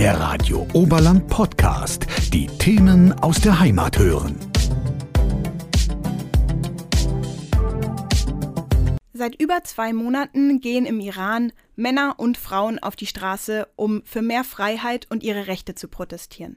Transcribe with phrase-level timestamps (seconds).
[0.00, 2.06] Der Radio Oberland Podcast.
[2.32, 4.34] Die Themen aus der Heimat hören.
[9.12, 14.22] Seit über zwei Monaten gehen im Iran Männer und Frauen auf die Straße, um für
[14.22, 16.56] mehr Freiheit und ihre Rechte zu protestieren.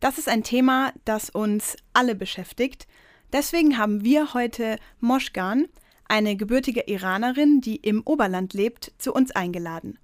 [0.00, 2.86] Das ist ein Thema, das uns alle beschäftigt.
[3.30, 5.66] Deswegen haben wir heute Moschgan,
[6.08, 9.98] eine gebürtige Iranerin, die im Oberland lebt, zu uns eingeladen.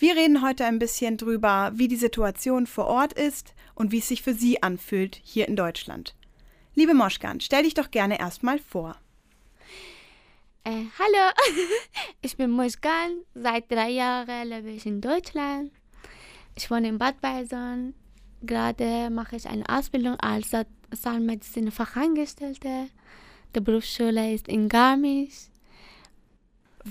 [0.00, 4.06] Wir reden heute ein bisschen drüber, wie die Situation vor Ort ist und wie es
[4.06, 6.14] sich für sie anfühlt hier in Deutschland.
[6.76, 8.94] Liebe Moschkan, stell dich doch gerne erstmal vor.
[10.62, 11.32] Äh, hallo,
[12.22, 13.22] ich bin Moschkan.
[13.34, 15.72] Seit drei Jahren lebe ich in Deutschland.
[16.54, 17.92] Ich wohne in Bad Beison.
[18.42, 20.52] Gerade mache ich eine Ausbildung als
[20.94, 22.88] Zahnmedizin-Fachangestellte.
[23.52, 25.48] Die Berufsschule ist in Garmisch.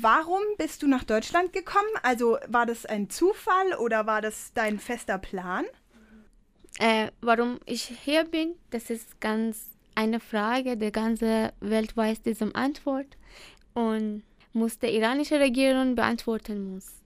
[0.02, 1.90] Warum bist du nach Deutschland gekommen?
[2.04, 5.66] Also war das ein Zufall oder war das dein fester Plan?
[6.78, 10.78] Äh, warum ich hier bin, das ist ganz eine Frage.
[10.78, 13.18] Die ganze Welt weiß diese Antwort
[13.74, 14.22] und
[14.54, 17.02] muss die iranische Regierung beantworten muss.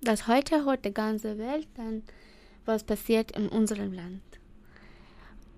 [0.00, 2.04] Das heute hört die ganze Welt dann,
[2.66, 4.22] was passiert in unserem Land.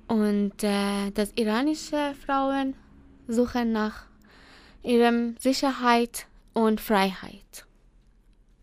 [0.06, 2.74] Und äh, dass iranische Frauen
[3.26, 4.06] suchen nach
[4.82, 6.27] ihrer Sicherheit
[6.58, 7.66] und Freiheit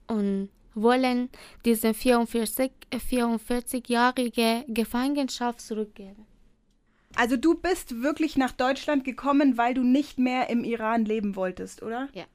[0.08, 1.30] und wollen
[1.64, 6.26] diese 44, 44-jährige Gefangenschaft zurückgeben.
[7.16, 11.82] Also du bist wirklich nach Deutschland gekommen, weil du nicht mehr im Iran leben wolltest,
[11.82, 12.10] oder?
[12.12, 12.26] Ja.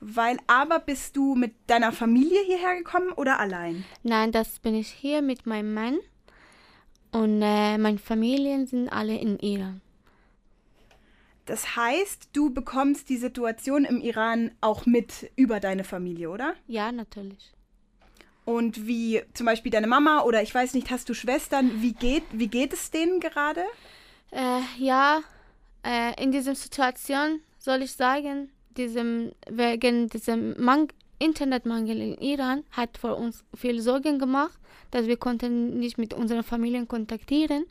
[0.00, 3.84] Weil aber bist du mit deiner Familie hierher gekommen oder allein?
[4.02, 5.98] Nein, das bin ich hier mit meinem Mann
[7.10, 9.80] und äh, meine Familien sind alle in Iran.
[11.48, 16.54] Das heißt, du bekommst die Situation im Iran auch mit über deine Familie, oder?
[16.66, 17.54] Ja, natürlich.
[18.44, 21.80] Und wie zum Beispiel deine Mama oder ich weiß nicht, hast du Schwestern?
[21.80, 23.62] Wie geht, wie geht es denen gerade?
[24.30, 25.20] Äh, ja,
[25.82, 32.98] äh, in dieser Situation soll ich sagen, diesem, wegen diesem Mang Internetmangel in Iran hat
[32.98, 34.58] für uns viel Sorgen gemacht,
[34.90, 37.66] dass wir konnten nicht mit unseren Familien kontaktieren.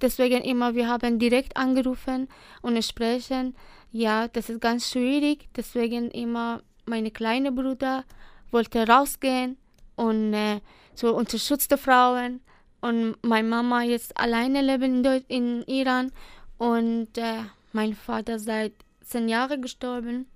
[0.00, 2.28] Deswegen immer, wir haben direkt angerufen
[2.60, 3.54] und sprechen.
[3.90, 5.48] Ja, das ist ganz schwierig.
[5.56, 8.04] Deswegen immer, meine kleine Bruder
[8.50, 9.56] wollte rausgehen
[9.96, 10.60] und äh,
[10.94, 12.40] so unterstützte Frauen.
[12.80, 16.10] Und meine Mama jetzt alleine leben in, in Iran
[16.58, 18.72] und äh, mein Vater seit
[19.02, 20.26] zehn Jahren gestorben.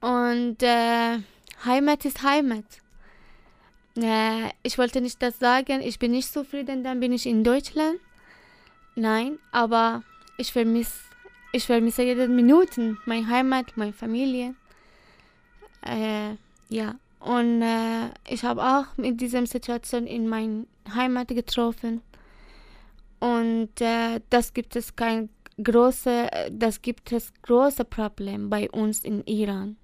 [0.00, 1.18] Und äh,
[1.64, 2.64] Heimat ist Heimat.
[3.96, 7.98] Äh, ich wollte nicht das sagen, ich bin nicht zufrieden, dann bin ich in Deutschland.
[8.96, 10.02] Nein, aber
[10.36, 11.00] ich vermisse
[11.54, 14.56] ich vermisse jede Minute meine Heimat, meine Familie.
[15.82, 16.34] Äh,
[16.68, 22.02] ja, und äh, ich habe auch mit dieser Situation in meine Heimat getroffen.
[23.20, 25.28] Und äh, das gibt es kein
[25.62, 29.76] große, das gibt es große Problem bei uns in Iran.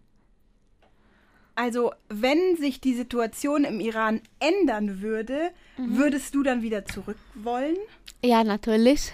[1.54, 5.96] Also, wenn sich die Situation im Iran ändern würde, mhm.
[5.96, 7.76] würdest du dann wieder zurück wollen?
[8.22, 9.12] Ja, natürlich.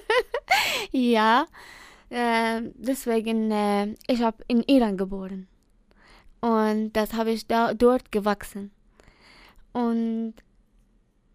[0.92, 1.46] ja,
[2.10, 5.48] äh, deswegen, äh, ich habe in Iran geboren.
[6.40, 8.70] Und das habe ich da, dort gewachsen.
[9.72, 10.34] Und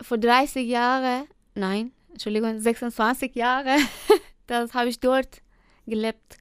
[0.02, 1.26] vor 30 Jahren,
[1.56, 3.76] nein, Entschuldigung, 26 Jahre,
[4.48, 5.42] das habe ich dort
[5.86, 6.38] gelebt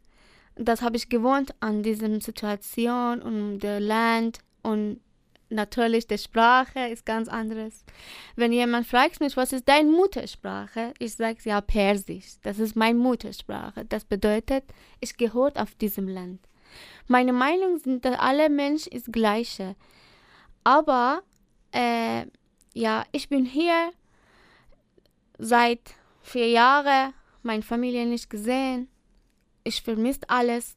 [0.56, 5.00] das habe ich gewohnt an dieser Situation und der Land und
[5.48, 7.84] natürlich die Sprache ist ganz anderes.
[8.36, 12.36] Wenn jemand fragt mich, was ist deine Muttersprache, ich sage ja Persisch.
[12.42, 13.84] Das ist meine Muttersprache.
[13.84, 14.64] Das bedeutet,
[15.00, 16.40] ich gehöre auf diesem Land.
[17.06, 19.76] Meine Meinung sind, dass alle Menschen ist gleiche.
[20.64, 21.22] Aber
[21.72, 22.26] äh,
[22.74, 23.92] ja, ich bin hier
[25.38, 25.80] seit
[26.22, 27.12] vier Jahren,
[27.42, 28.88] meine Familie nicht gesehen
[29.64, 30.76] ich vermisse alles.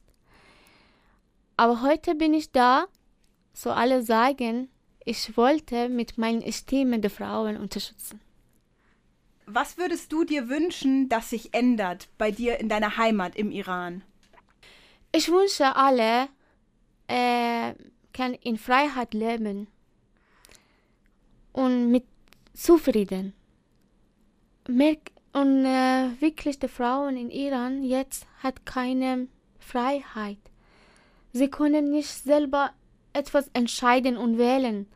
[1.56, 2.86] Aber heute bin ich da,
[3.52, 4.68] so alle sagen,
[5.04, 8.20] ich wollte mit meinen Stimme die Frauen unterstützen.
[9.46, 14.02] Was würdest du dir wünschen, dass sich ändert bei dir in deiner Heimat im Iran?
[15.12, 16.28] Ich wünsche alle,
[17.06, 17.74] äh,
[18.12, 19.68] kann in Freiheit leben
[21.52, 22.04] und mit
[22.52, 23.32] Zufrieden.
[24.68, 29.28] Merk, und äh, wirklich die Frauen in Iran jetzt hat keine
[29.58, 30.38] Freiheit.
[31.32, 32.70] Sie können nicht selber
[33.12, 34.86] etwas entscheiden und wählen.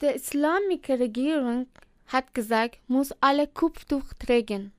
[0.00, 1.66] Die islamische Regierung
[2.06, 4.72] hat gesagt, muss alle Kopftuch tragen.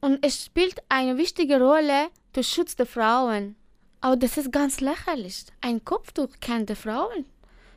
[0.00, 3.56] Und es spielt eine wichtige Rolle der Schutz der Frauen.
[4.00, 5.46] Aber das ist ganz lächerlich.
[5.60, 7.24] Ein Kopftuch kann die Frauen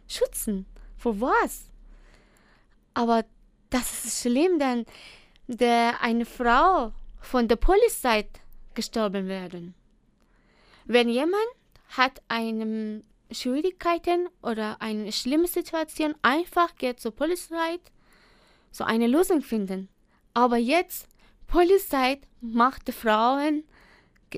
[0.07, 0.66] schützen.
[0.98, 1.72] Für was?
[2.94, 3.24] Aber
[3.69, 4.86] das ist schlimm, denn
[5.48, 8.27] der, eine Frau von der Polizei
[8.74, 9.74] gestorben werden.
[10.86, 11.44] Wenn jemand
[11.89, 17.80] hat eine Schwierigkeiten oder eine schlimme Situation, einfach geht zur Polizei,
[18.71, 19.89] so eine Lösung finden.
[20.33, 21.07] Aber jetzt,
[21.48, 23.63] Polizei macht die Frauen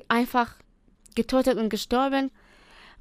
[0.08, 0.56] einfach
[1.14, 2.30] getötet und gestorben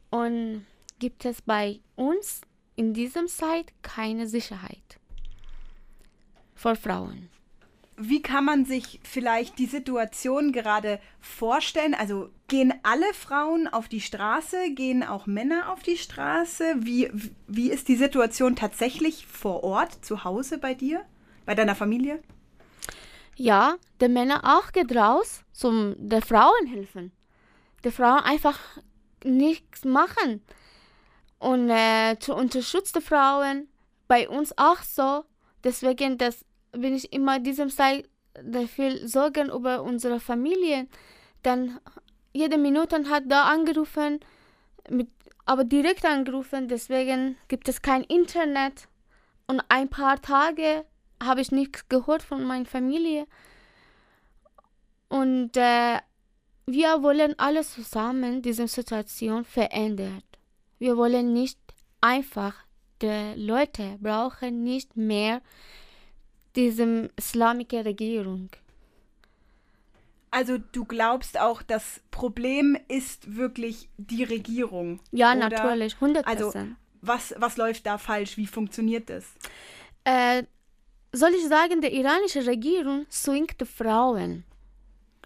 [0.09, 0.65] und
[0.99, 2.41] gibt es bei uns
[2.75, 5.00] in diesem Zeit keine Sicherheit
[6.61, 7.29] vor Frauen.
[7.97, 11.93] Wie kann man sich vielleicht die Situation gerade vorstellen?
[11.93, 16.75] Also gehen alle Frauen auf die Straße, gehen auch Männer auf die Straße?
[16.79, 17.11] Wie,
[17.47, 21.01] wie ist die Situation tatsächlich vor Ort, zu Hause bei dir,
[21.45, 22.21] bei deiner Familie?
[23.35, 27.11] Ja, die Männer auch geht raus zum der Frauen helfen.
[27.83, 28.59] Die Frauen einfach
[29.23, 30.41] nichts machen
[31.39, 33.67] und äh, zu unterstützen Frauen
[34.07, 35.23] bei uns auch so.
[35.63, 38.09] Deswegen das bin ich immer diesem Zeit
[38.67, 40.87] viel Sorgen über unsere Familie.
[41.43, 41.79] Dann
[42.33, 44.19] jede Minute hat da angerufen,
[44.89, 45.09] mit,
[45.45, 46.67] aber direkt angerufen.
[46.67, 48.87] Deswegen gibt es kein Internet
[49.47, 50.85] und ein paar Tage
[51.21, 53.27] habe ich nichts gehört von meiner Familie.
[55.09, 55.99] Und äh,
[56.65, 60.23] wir wollen alles zusammen diese Situation verändern.
[60.79, 61.59] Wir wollen nicht
[61.99, 62.55] einfach,
[63.01, 65.41] die Leute brauchen nicht mehr
[66.55, 68.49] diese islamische Regierung.
[70.31, 74.99] Also du glaubst auch, das Problem ist wirklich die Regierung?
[75.11, 75.49] Ja, oder?
[75.49, 76.23] natürlich, 100%.
[76.23, 76.53] Also
[77.01, 78.37] was, was läuft da falsch?
[78.37, 79.25] Wie funktioniert das?
[80.05, 80.43] Äh,
[81.11, 84.45] soll ich sagen, die iranische Regierung zwingt Frauen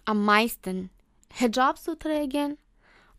[0.04, 0.90] am meisten
[1.32, 2.58] Hijab zu tragen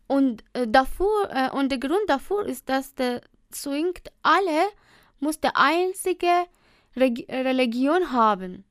[0.06, 4.68] und äh, dafür äh, und der Grund dafür ist, dass der zwingt alle
[5.20, 6.46] muss der einzige
[6.98, 8.64] Reg Religion haben.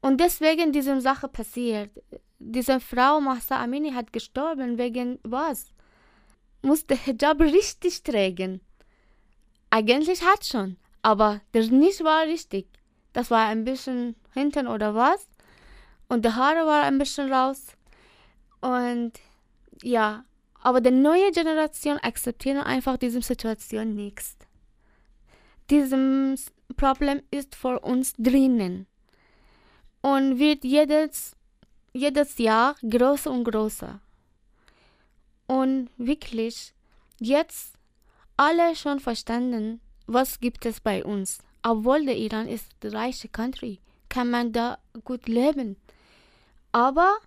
[0.00, 1.90] Und deswegen diese Sache passiert.
[2.38, 5.72] Diese Frau Mahsa Amini hat gestorben wegen was?
[6.62, 8.60] Musste Hijab richtig tragen.
[9.70, 12.66] Eigentlich hat schon, aber das nicht war richtig.
[13.12, 15.28] Das war ein bisschen hinten oder was?
[16.08, 17.68] Und die Haare war ein bisschen raus.
[18.60, 19.12] Und
[19.82, 20.24] ja,
[20.60, 24.36] aber die neue Generation akzeptiert einfach diese Situation nicht.
[25.70, 28.86] Dieses Problem ist vor uns drinnen
[30.02, 31.36] und wird jedes,
[31.92, 34.00] jedes Jahr größer und größer.
[35.46, 36.74] Und wirklich,
[37.20, 37.74] jetzt
[38.36, 41.38] alle schon verstanden, was gibt es bei uns.
[41.62, 45.76] Obwohl der Iran ist ein reiche Country, kann man da gut leben.
[46.72, 47.18] Aber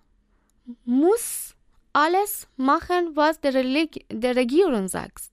[0.84, 1.54] muss
[1.92, 5.30] alles machen, was der, Religi der Regierung sagt.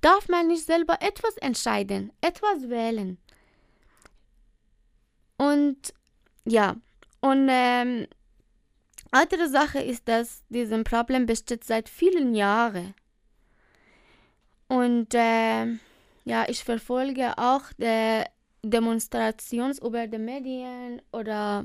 [0.00, 3.18] Darf man nicht selber etwas entscheiden, etwas wählen.
[5.36, 5.94] Und
[6.44, 6.76] ja,
[7.20, 8.06] und ähm,
[9.10, 12.94] andere Sache ist, dass dieses Problem besteht seit vielen Jahren.
[14.68, 15.66] Und äh,
[16.24, 18.22] ja, ich verfolge auch die
[18.62, 21.64] Demonstrations über die Medien oder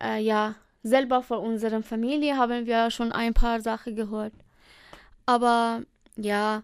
[0.00, 4.32] äh, ja, selber von unserer Familie haben wir schon ein paar Sachen gehört.
[5.26, 5.82] Aber
[6.16, 6.62] ja,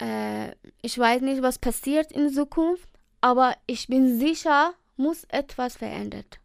[0.00, 0.52] äh,
[0.82, 2.88] ich weiß nicht, was passiert in Zukunft,
[3.20, 6.40] aber ich bin sicher, muss etwas verändert.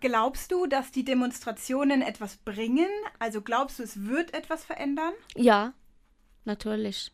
[0.00, 2.88] Glaubst du, dass die Demonstrationen etwas bringen?
[3.20, 5.12] Also glaubst du, es wird etwas verändern?
[5.36, 5.74] Ja,
[6.44, 7.12] natürlich.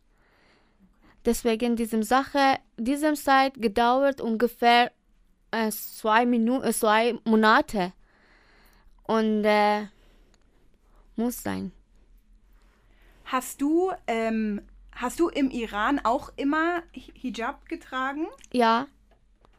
[1.26, 4.90] Deswegen diese Sache, diese Zeit gedauert ungefähr
[5.50, 7.92] äh, zwei, Minuten, äh, zwei Monate.
[9.02, 9.86] Und äh,
[11.16, 11.72] muss sein.
[13.24, 14.62] Hast du, ähm,
[14.98, 18.26] hast du im Iran auch immer Hijab getragen?
[18.52, 18.86] Ja.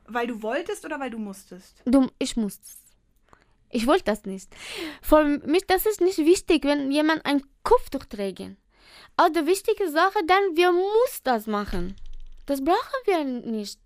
[0.05, 1.81] Weil du wolltest oder weil du musstest?
[1.86, 2.63] Du, ich musste.
[3.72, 4.53] Ich wollte das nicht.
[5.01, 8.58] Für mich das ist nicht wichtig, wenn jemand ein Kopftuch trägt.
[9.15, 11.96] Aber die wichtige Sache, dann wir muss das machen.
[12.46, 13.79] Das brauchen wir nicht.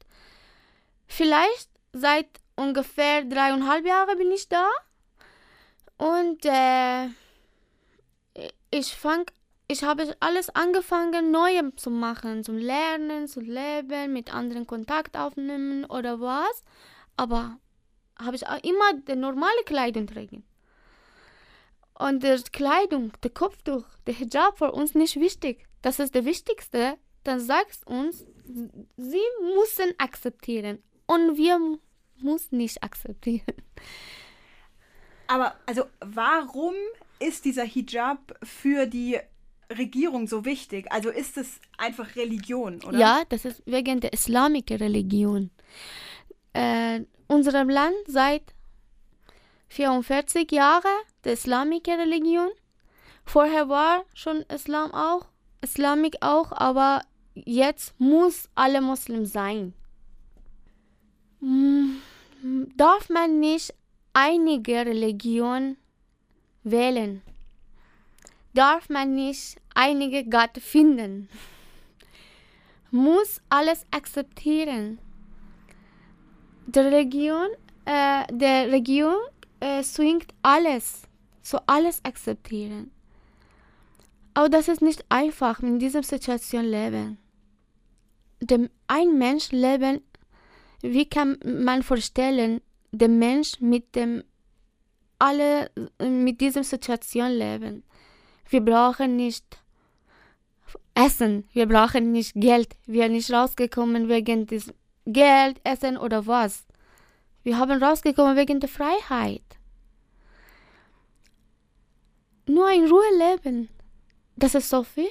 [1.06, 4.70] Vielleicht seit ungefähr dreieinhalb Jahren bin ich da.
[5.98, 7.08] Und äh,
[8.72, 9.26] ich fang,
[9.68, 15.86] ich habe alles angefangen, neu zu machen, zum Lernen, zu leben, mit anderen Kontakt aufnehmen
[15.86, 16.64] oder was.
[17.16, 17.58] Aber
[18.18, 20.44] habe ich auch immer die normale Kleidung tragen.
[21.98, 25.66] Und die Kleidung, der Kopftuch, der Hijab für uns nicht wichtig.
[25.82, 26.98] Das ist das Wichtigste.
[27.24, 28.26] Dann sagst uns,
[28.98, 29.22] sie
[29.56, 31.60] müssen akzeptieren und wir
[32.18, 33.56] müssen nicht akzeptieren.
[35.28, 36.74] Aber also warum
[37.20, 39.20] ist dieser Hijab für die
[39.78, 40.92] Regierung so wichtig?
[40.92, 42.98] Also ist es einfach Religion, oder?
[42.98, 45.52] Ja, das ist wegen der islamischen Religion.
[46.54, 48.54] Äh, unserem Land seit
[49.70, 50.92] 44 Jahren
[51.24, 52.50] der islamische Religion.
[53.26, 55.26] Vorher war schon Islam auch,
[55.62, 57.02] Islamik auch, aber
[57.34, 59.74] jetzt muss alle Muslim sein.
[61.40, 62.02] Hm,
[62.76, 63.74] darf man nicht
[64.14, 65.78] einige Religion
[66.64, 67.22] wählen?
[68.54, 71.28] Darf man nicht einige Gott finden?
[72.92, 75.00] Muss alles akzeptieren?
[76.68, 77.48] Die Religion,
[77.86, 79.16] äh, der Religion
[79.60, 81.04] äh, zwingt alles,
[81.42, 82.92] so alles akzeptieren.
[84.36, 87.18] Aber das ist nicht einfach, in dieser Situation leben.
[88.40, 90.02] Dem, ein Mensch leben,
[90.82, 94.24] wie kann man vorstellen, der Mensch mit dem
[95.18, 97.84] alle mit dieser Situation leben.
[98.50, 99.46] Wir brauchen nicht
[100.96, 104.72] Essen, wir brauchen nicht Geld, wir sind nicht rausgekommen wegen des
[105.06, 106.66] Geld, Essen oder was.
[107.44, 109.42] Wir haben rausgekommen wegen der Freiheit.
[112.46, 113.70] Nur in Ruhe leben.
[114.36, 115.10] Das ist so viel.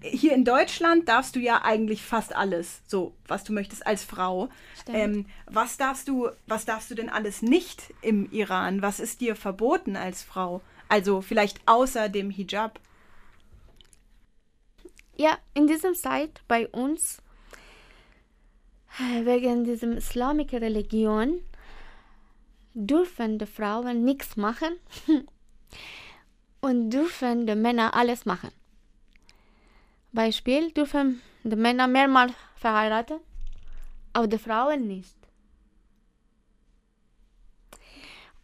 [0.00, 4.50] Hier in Deutschland darfst du ja eigentlich fast alles, so was du möchtest als Frau.
[4.86, 8.82] Ähm, was darfst du, was darfst du denn alles nicht im Iran?
[8.82, 10.60] Was ist dir verboten als Frau?
[10.94, 12.78] Also vielleicht außer dem Hijab.
[15.16, 17.20] Ja, in dieser Zeit bei uns
[19.24, 21.40] wegen dieser islamischen Religion
[22.74, 24.76] dürfen die Frauen nichts machen
[26.60, 28.52] und dürfen die Männer alles machen.
[30.12, 33.18] Beispiel dürfen die Männer mehrmals verheiraten,
[34.12, 35.16] aber die Frauen nicht.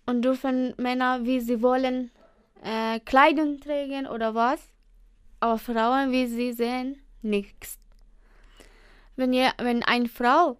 [0.04, 2.10] Und dürfen Männer, wie sie wollen,
[2.62, 4.60] äh, Kleidung tragen oder was,
[5.40, 7.78] aber Frauen, wie sie sehen, nichts.
[9.16, 10.58] Wenn, ihr, wenn eine Frau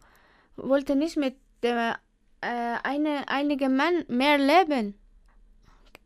[0.56, 1.94] wollte nicht mit dem
[2.40, 4.94] äh, eine, einige Mann mehr leben,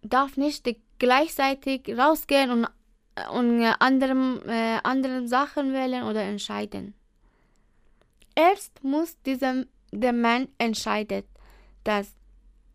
[0.02, 2.66] darf nicht gleichzeitig rausgehen und,
[3.32, 6.94] und äh, anderen, äh, anderen Sachen wählen oder entscheiden.
[8.34, 11.24] Erst muss dieser, der Mann entscheiden,
[11.84, 12.14] dass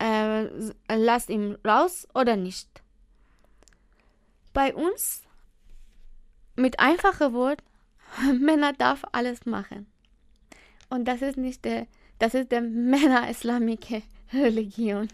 [0.02, 0.46] äh,
[0.90, 2.70] lass ihn raus oder nicht.
[4.54, 5.24] Bei uns
[6.56, 7.64] mit einfachen Wort
[8.40, 9.86] Männer darf alles machen.
[10.90, 11.88] Und das ist nicht der,
[12.18, 14.02] das ist der Männer-islamische
[14.34, 15.08] Religion.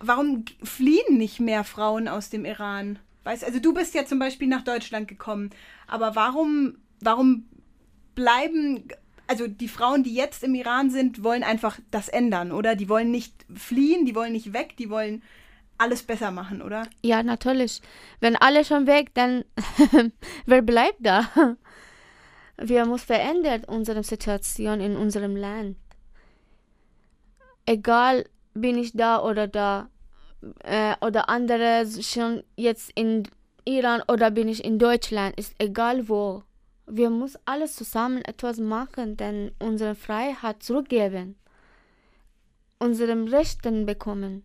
[0.00, 2.98] Warum fliehen nicht mehr Frauen aus dem Iran?
[3.24, 5.50] Weißt, also du bist ja zum Beispiel nach Deutschland gekommen,
[5.86, 7.46] aber warum, warum
[8.16, 8.88] bleiben,
[9.28, 12.74] also die Frauen, die jetzt im Iran sind, wollen einfach das ändern, oder?
[12.74, 15.22] Die wollen nicht fliehen, die wollen nicht weg, die wollen
[15.78, 16.86] alles besser machen, oder?
[17.02, 17.80] Ja, natürlich.
[18.20, 19.44] Wenn alle schon weg, dann
[20.46, 21.56] wer bleibt da?
[22.56, 25.76] Wir müssen verändern unsere Situation in unserem Land.
[27.66, 28.24] Egal,
[28.54, 29.88] bin ich da oder da
[30.60, 33.28] äh, oder andere schon jetzt in
[33.64, 36.42] Iran oder bin ich in Deutschland, ist egal wo.
[36.86, 41.36] Wir müssen alles zusammen etwas machen, denn unsere Freiheit zurückgeben,
[42.78, 44.44] unsere Rechten bekommen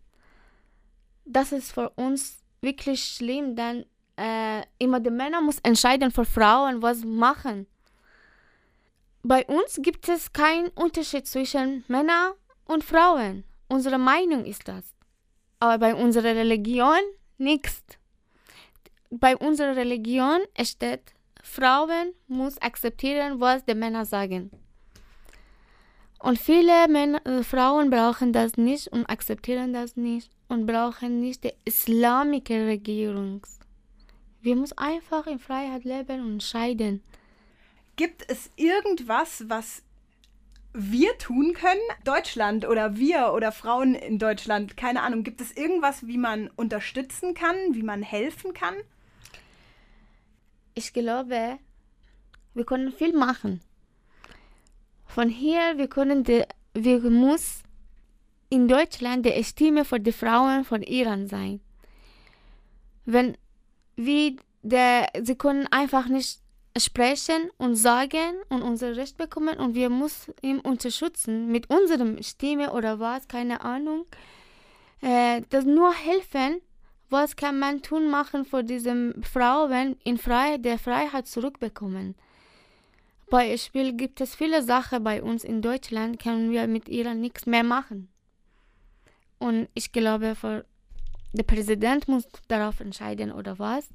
[1.28, 3.86] das ist für uns wirklich schlimm, denn
[4.18, 7.68] äh, immer die Männer muss entscheiden für Frauen, was machen.
[9.24, 12.34] Bei uns gibt es keinen Unterschied zwischen Männern
[12.66, 13.44] und Frauen.
[13.68, 14.96] Unsere Meinung ist das.
[15.60, 17.00] Aber bei unserer Religion
[17.38, 17.84] nichts.
[19.10, 24.52] Bei unserer Religion steht, Frauen muss akzeptieren, was die Männer sagen.
[26.20, 31.44] Und viele Männer, äh, Frauen brauchen das nicht und akzeptieren das nicht und brauchen nicht
[31.44, 33.46] die islamische Regierung.
[34.42, 37.04] Wir müssen einfach in Freiheit leben und scheiden.
[37.96, 39.84] Gibt es irgendwas, was
[40.74, 41.82] wir tun können?
[42.04, 47.34] Deutschland oder wir oder Frauen in Deutschland, keine Ahnung, gibt es irgendwas, wie man unterstützen
[47.34, 48.76] kann, wie man helfen kann?
[50.76, 51.58] Ich glaube,
[52.54, 53.62] wir können viel machen.
[55.18, 56.44] Von hier, wir können, die,
[56.76, 57.64] wir muss
[58.50, 61.60] in Deutschland die Stimme für die Frauen von Iran sein.
[63.06, 63.36] Wenn
[63.96, 66.40] wir, der, sie können einfach nicht
[66.78, 72.72] sprechen und sagen und unser Recht bekommen und wir müssen ihn unterstützen mit unserem Stimme
[72.74, 74.06] oder was, keine Ahnung.
[75.02, 76.62] Äh, das nur helfen,
[77.10, 82.14] was kann man tun machen für diese Frauen in Freiheit, der Freiheit zurückbekommen.
[83.30, 87.64] Beispiel gibt es viele Sachen bei uns in Deutschland, können wir mit Iran nichts mehr
[87.64, 88.10] machen.
[89.40, 90.36] Und ich glaube,
[91.34, 93.90] der Präsident muss darauf entscheiden oder was.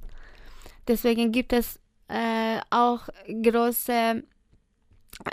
[0.87, 4.23] Deswegen gibt es äh, auch große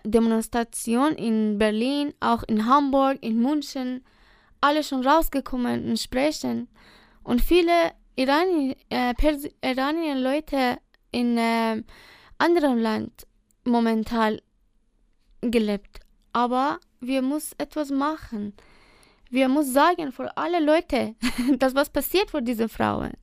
[0.04, 4.04] Demonstrationen in Berlin, auch in Hamburg, in München,
[4.62, 6.68] alle schon rausgekommen und sprechen.
[7.24, 9.14] Und viele Irani, äh,
[9.64, 10.78] Iranien Leute
[11.12, 11.84] in äh,
[12.38, 13.28] anderen Land
[13.64, 14.40] momentan
[15.42, 16.00] gelebt.
[16.34, 18.54] Aber wir müssen etwas machen.
[19.30, 21.16] Wir müssen sagen für alle Leute,
[21.58, 23.14] dass was passiert für diese Frauen.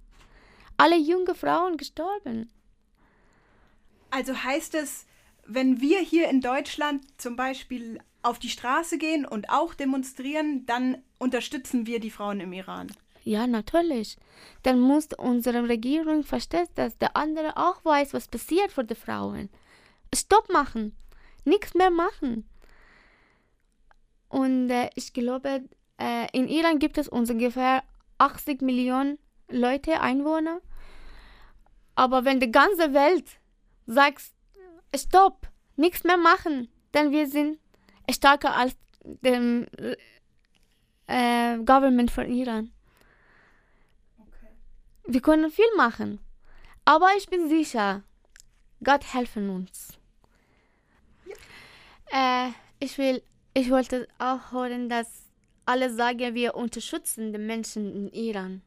[0.76, 2.50] Alle junge Frauen gestorben.
[4.10, 5.06] Also heißt es,
[5.46, 10.98] wenn wir hier in Deutschland zum Beispiel auf die Straße gehen und auch demonstrieren, dann
[11.18, 12.88] unterstützen wir die Frauen im Iran.
[13.24, 14.16] Ja, natürlich.
[14.62, 19.48] Dann muss unsere Regierung verstehen, dass der andere auch weiß, was passiert für die Frauen.
[20.14, 20.96] Stopp machen.
[21.44, 22.48] Nichts mehr machen.
[24.28, 25.64] Und äh, ich glaube,
[25.98, 27.82] äh, in Iran gibt es ungefähr
[28.18, 30.60] 80 Millionen Leute, Einwohner.
[31.94, 33.38] Aber wenn die ganze Welt
[33.86, 34.22] sagt,
[34.94, 37.58] stopp, nichts mehr machen, denn wir sind
[38.10, 39.66] stärker als dem
[41.06, 42.72] äh, Government von Iran.
[44.18, 44.52] Okay.
[45.06, 46.20] Wir können viel machen.
[46.84, 48.02] Aber ich bin sicher,
[48.82, 49.98] Gott helfen uns.
[51.24, 52.46] Ja.
[52.46, 53.22] Äh, ich, will,
[53.54, 55.26] ich wollte auch hören, dass
[55.64, 58.62] alle sagen, wir unterstützen die Menschen in Iran.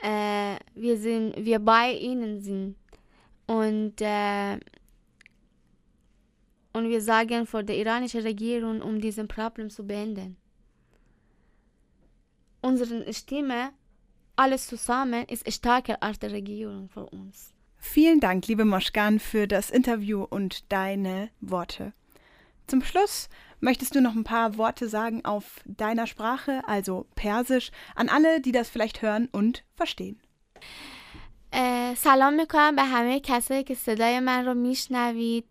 [0.00, 2.76] Äh, wir sind, wir bei ihnen sind.
[3.46, 4.58] Und äh,
[6.74, 10.36] und wir sagen vor der iranischen Regierung, um diesen Problem zu beenden.
[12.60, 13.70] Unsere Stimme,
[14.34, 17.53] alles zusammen, ist stärker als die Regierung für uns.
[17.83, 21.93] Vielen Dank, liebe Moschkan, für das Interview und deine Worte.
[22.67, 23.29] Zum Schluss
[23.61, 28.51] möchtest du noch ein paar Worte sagen auf deiner Sprache, also Persisch, an alle, die
[28.51, 30.19] das vielleicht hören und verstehen.
[31.95, 35.45] سلام میکنم به همه کسایی که صدای من رو میشنوید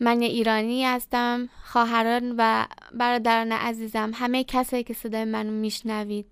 [0.00, 6.26] من ایرانی هستم خواهران و برادران عزیزم همه کسایی که صدای منو میشنوید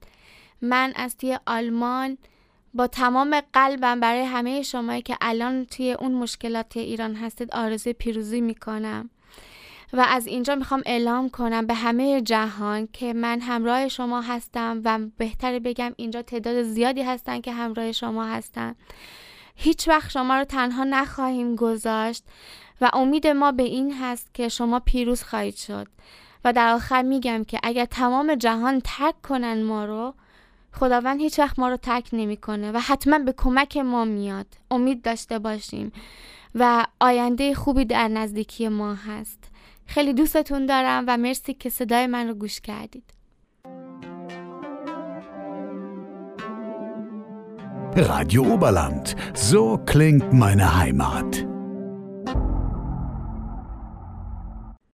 [0.61, 2.18] من از توی آلمان
[2.73, 8.41] با تمام قلبم برای همه شمایی که الان توی اون مشکلات ایران هستید آرزوی پیروزی
[8.41, 9.09] می‌کنم.
[9.93, 14.99] و از اینجا می‌خوام اعلام کنم به همه جهان که من همراه شما هستم و
[15.17, 18.75] بهتره بگم اینجا تعداد زیادی هستن که همراه شما هستن.
[19.55, 22.23] هیچ وقت شما رو تنها نخواهیم گذاشت
[22.81, 25.88] و امید ما به این هست که شما پیروز خواهید شد.
[26.45, 30.13] و در آخر میگم که اگر تمام جهان ترک کنن ما رو
[30.73, 35.39] خداوند هیچ وقت ما رو ترک نمی‌کنه و حتما به کمک ما میاد امید داشته
[35.39, 35.91] باشیم
[36.55, 39.39] و آینده خوبی در نزدیکی ما هست
[39.86, 43.03] خیلی دوستتون دارم و مرسی که صدای من رو گوش کردید
[47.95, 49.15] Radio Oberland.
[49.36, 51.52] So klingt meine Heimat.